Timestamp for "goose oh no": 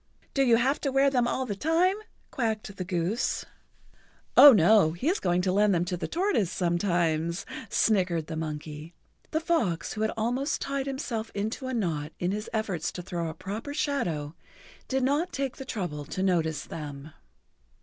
2.83-4.93